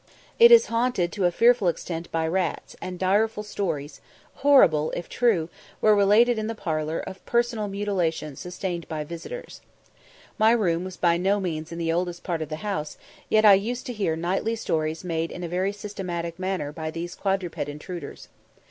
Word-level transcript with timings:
It 0.39 0.51
is 0.51 0.65
haunted 0.65 1.11
to 1.11 1.25
a 1.25 1.31
fearful 1.31 1.67
extent 1.67 2.11
by 2.11 2.27
rats; 2.27 2.75
and 2.81 2.97
direful 2.97 3.43
stories, 3.43 4.01
"horrible, 4.37 4.89
if 4.95 5.07
true," 5.07 5.47
were 5.79 5.95
related 5.95 6.39
in 6.39 6.47
the 6.47 6.55
parlour 6.55 6.97
of 6.97 7.23
personal 7.27 7.67
mutilations 7.67 8.39
sustained 8.39 8.87
by 8.89 9.03
visitors. 9.03 9.61
My 10.39 10.53
room 10.53 10.83
was 10.83 10.97
by 10.97 11.17
no 11.17 11.39
means 11.39 11.71
in 11.71 11.77
the 11.77 11.93
oldest 11.93 12.23
part 12.23 12.41
of 12.41 12.49
the 12.49 12.55
house, 12.65 12.97
yet 13.29 13.45
I 13.45 13.53
used 13.53 13.85
to 13.85 13.93
hear 13.93 14.15
nightly 14.15 14.55
sorties 14.55 15.03
made 15.03 15.29
in 15.31 15.43
a 15.43 15.47
very 15.47 15.71
systematic 15.71 16.39
manner 16.39 16.71
by 16.71 16.89
these 16.89 17.13
quadruped 17.13 17.69
intruders. 17.69 18.27